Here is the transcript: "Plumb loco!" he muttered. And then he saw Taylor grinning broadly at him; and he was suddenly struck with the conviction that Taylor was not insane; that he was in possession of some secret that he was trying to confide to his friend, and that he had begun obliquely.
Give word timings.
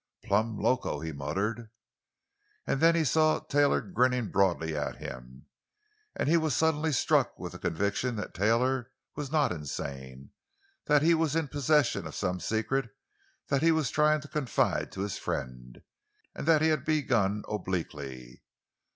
"Plumb 0.23 0.57
loco!" 0.57 0.99
he 1.01 1.11
muttered. 1.11 1.69
And 2.65 2.79
then 2.81 2.95
he 2.95 3.03
saw 3.03 3.37
Taylor 3.39 3.81
grinning 3.81 4.31
broadly 4.31 4.75
at 4.75 4.95
him; 4.95 5.45
and 6.15 6.27
he 6.27 6.37
was 6.37 6.55
suddenly 6.55 6.91
struck 6.91 7.37
with 7.37 7.51
the 7.51 7.59
conviction 7.59 8.15
that 8.15 8.33
Taylor 8.33 8.89
was 9.15 9.31
not 9.31 9.51
insane; 9.51 10.31
that 10.85 11.03
he 11.03 11.13
was 11.13 11.35
in 11.35 11.49
possession 11.49 12.07
of 12.07 12.15
some 12.15 12.39
secret 12.39 12.89
that 13.49 13.61
he 13.61 13.71
was 13.71 13.91
trying 13.91 14.21
to 14.21 14.27
confide 14.27 14.91
to 14.93 15.01
his 15.01 15.19
friend, 15.19 15.83
and 16.33 16.47
that 16.47 16.63
he 16.63 16.69
had 16.69 16.83
begun 16.83 17.43
obliquely. 17.47 18.41